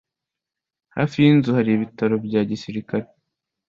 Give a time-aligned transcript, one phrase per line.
[0.95, 3.05] Hafi y'inzu hari ibitaro bya gisirikare.